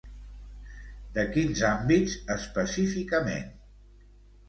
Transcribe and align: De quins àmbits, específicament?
De 1.19 1.27
quins 1.35 1.63
àmbits, 1.69 2.17
específicament? 2.39 3.49